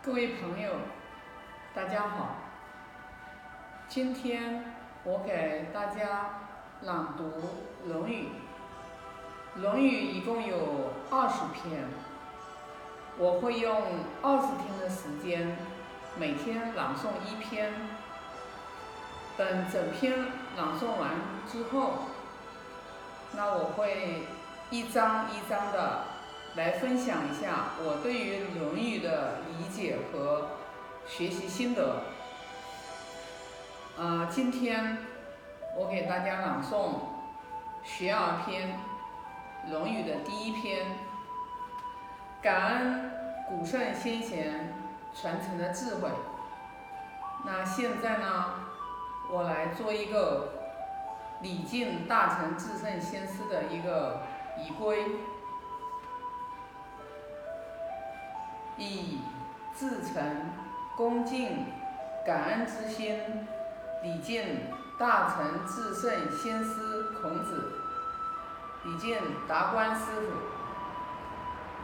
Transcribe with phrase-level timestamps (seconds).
[0.00, 0.70] 各位朋友，
[1.74, 2.36] 大家好。
[3.88, 6.38] 今天我给大家
[6.82, 7.24] 朗读
[7.88, 8.28] 《论语》。
[9.60, 11.88] 《论语》一共有二十篇，
[13.18, 13.82] 我会用
[14.22, 15.58] 二十天的时间，
[16.16, 17.72] 每天朗诵一篇。
[19.36, 20.16] 等整篇
[20.56, 21.10] 朗诵完
[21.50, 22.04] 之后，
[23.32, 24.22] 那我会
[24.70, 26.04] 一章一章的
[26.54, 28.44] 来分享一下我对于
[30.12, 30.50] 《》和
[31.06, 32.02] 学习心得。
[33.96, 34.98] 呃，今天
[35.76, 36.72] 我给大家朗诵
[37.82, 38.80] 《学而篇》
[39.70, 40.86] 《论语》的第一篇，
[42.40, 43.10] 感恩
[43.48, 44.72] 古圣先贤
[45.14, 46.08] 传承的智慧。
[47.44, 48.64] 那现在呢？
[49.30, 50.54] 我来做一个
[51.42, 54.22] 礼敬大成至圣先师的一个
[54.56, 55.04] 仪规，
[58.78, 59.20] 以
[59.78, 60.50] 至诚、
[60.96, 61.66] 恭敬、
[62.26, 63.20] 感恩之心
[64.02, 64.42] 礼敬
[64.98, 67.72] 大成至圣先师孔子，
[68.84, 70.06] 礼敬达观师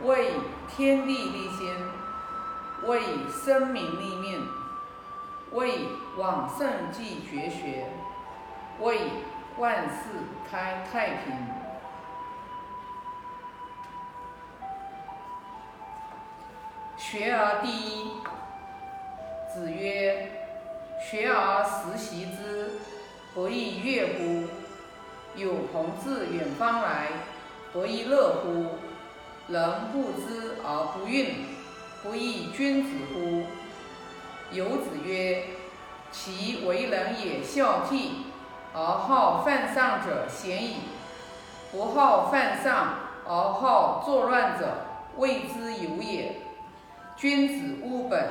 [0.00, 0.34] 傅，为
[0.68, 1.76] 天地立心，
[2.84, 4.46] 为生民立命。
[5.52, 7.86] 为往圣继绝学，
[8.80, 9.12] 为
[9.58, 10.10] 万世
[10.50, 11.36] 开太平。
[17.08, 18.10] 学而第一。
[19.54, 20.28] 子曰
[21.00, 22.80] ：“学而时习之，
[23.32, 24.48] 不亦说乎？
[25.36, 27.06] 有朋自远方来，
[27.72, 28.78] 不亦乐乎？
[29.46, 31.28] 人不知而不愠，
[32.02, 33.44] 不亦君子乎？”
[34.50, 35.44] 有子曰
[36.10, 38.08] ：“其为人也孝悌，
[38.74, 40.74] 而好犯上者鲜矣；
[41.70, 44.66] 不好犯上而好作乱者，
[45.16, 46.40] 谓之有也。
[47.16, 48.28] 君子务本，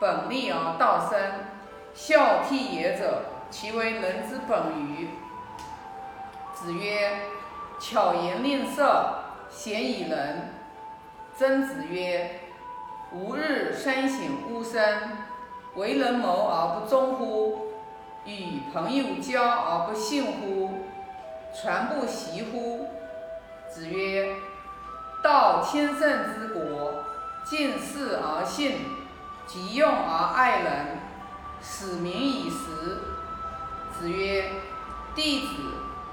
[0.00, 1.18] 本立而道生。
[1.94, 5.10] 孝悌也者，其为人之本与？”
[6.54, 7.10] 子曰
[7.78, 10.54] ：“巧言令色，鲜矣仁。”
[11.36, 12.40] 曾子曰
[13.12, 14.82] ：“吾日三省吾身。”
[15.76, 17.66] 为人谋而不忠乎？
[18.24, 20.70] 与朋友交而不信乎？
[21.52, 22.88] 传不习乎？
[23.68, 24.36] 子曰：
[25.22, 26.92] 道天圣之国，
[27.44, 28.78] 敬事而信，
[29.46, 30.98] 急用而爱人，
[31.62, 33.02] 使民以时。
[33.98, 34.50] 子曰：
[35.14, 35.46] 弟子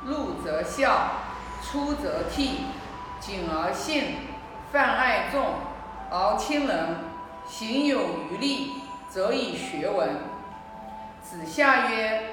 [0.06, 1.12] 入则孝，
[1.64, 2.50] 出则悌，
[3.19, 4.18] 谨而信，
[4.72, 5.56] 泛爱众
[6.09, 6.97] 而亲仁，
[7.48, 8.74] 行有余力。
[9.12, 10.08] 则以学文。
[11.22, 12.30] 子夏曰：“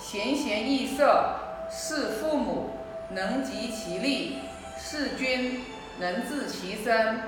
[0.00, 1.34] 贤贤易色，
[1.70, 2.70] 事父母，
[3.10, 4.38] 能及其力；
[4.78, 5.62] 事君，
[5.98, 7.20] 能治其身。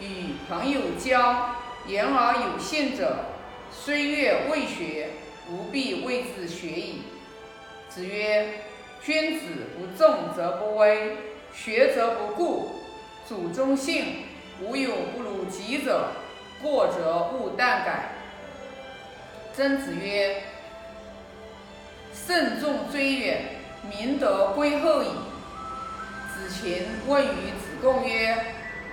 [0.00, 1.56] 与朋友交，
[1.86, 3.26] 言而有信者，
[3.70, 5.10] 虽月未学，
[5.50, 7.02] 吾必谓之学矣。”
[7.88, 8.62] 子曰
[9.02, 9.46] ：“君子
[9.76, 11.16] 不重则不威，
[11.54, 12.70] 学则不固。
[13.28, 14.24] 主忠信，
[14.60, 16.08] 无有不如己者。
[16.62, 18.10] 过则勿惮改。”
[19.54, 20.42] 曾子曰
[22.14, 23.42] ：“慎重追远，
[23.90, 25.08] 明德归后矣。”
[26.32, 28.36] 子禽问于子贡曰：“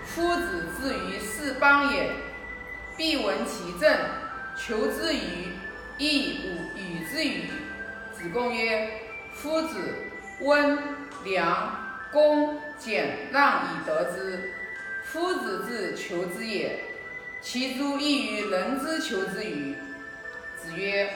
[0.08, 2.10] 夫子至于是邦也，
[2.96, 3.96] 必闻其政，
[4.56, 5.54] 求之与？
[5.98, 7.48] 亦吾与之与？”
[8.14, 8.90] 子贡曰
[9.34, 9.96] ：“夫子
[10.40, 10.80] 温
[11.24, 14.54] 良恭俭让以得之，
[15.04, 16.80] 夫子之求之也。
[17.42, 19.76] 其诸异于人之求之与？”
[20.58, 21.10] 子曰：“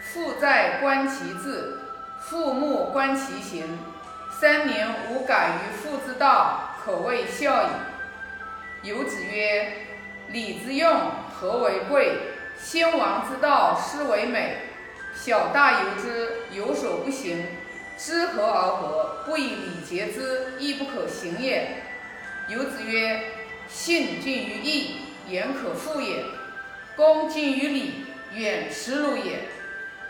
[0.00, 1.78] 父在，观其志；
[2.20, 3.78] 父目，观其行。
[4.30, 7.68] 三年无改于父之道，可谓孝矣。”
[8.84, 9.72] 有子曰
[10.30, 12.04] ：“礼之用，和为贵；
[12.56, 14.58] 先王之道，斯为美。
[15.14, 17.46] 小大由之，有所不行，
[17.98, 21.82] 知和而和，不以礼节之，亦不可行也。”
[22.48, 23.22] 有子曰
[23.66, 24.96] ：“信近于义，
[25.28, 26.24] 言可复也；
[26.94, 28.04] 恭近于礼。”
[28.34, 29.44] 远耻辱也，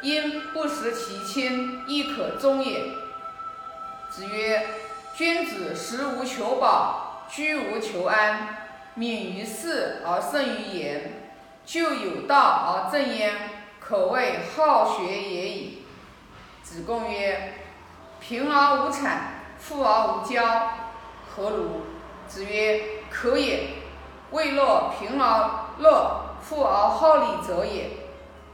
[0.00, 2.82] 因不识其亲，亦可忠也。
[4.08, 4.66] 子曰：
[5.14, 8.63] 君子食无求饱，居无求安，
[8.94, 11.12] 敏于事而慎于言，
[11.64, 13.32] 就有道而正焉，
[13.80, 15.82] 可谓好学也已。
[16.62, 17.54] 子贡曰：
[18.20, 19.10] 贫而无谄，
[19.58, 20.42] 富而无骄，
[21.28, 21.82] 何如？
[22.28, 22.80] 子曰：
[23.10, 23.68] 可也。
[24.30, 27.90] 未若贫而乐，富而好礼者也。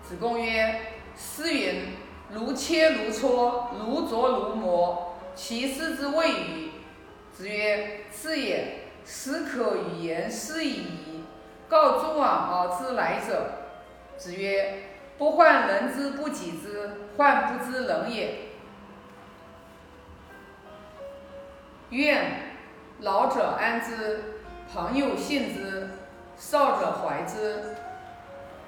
[0.03, 0.81] 子贡曰
[1.17, 1.93] ：“诗云
[2.29, 6.71] ：‘如切如磋，如琢如磨。’其斯之谓与？”
[7.33, 8.90] 子曰：“是也。
[9.13, 11.25] 始可与言诗矣。
[11.69, 13.51] 告诸往而知来者。
[14.17, 14.85] 子曰：
[15.19, 18.39] 不患人之不己知，患不知人也。
[21.91, 22.55] 愿
[23.01, 24.43] 老者安之，
[24.73, 25.91] 朋友信之，
[26.37, 27.75] 少者怀之。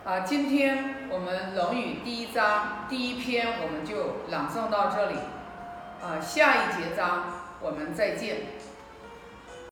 [0.05, 5.17] 啊，今天我们《论语》第一章第一篇我们就朗诵到这里。
[6.03, 7.27] 啊，下一节章
[7.61, 8.39] 我们再见。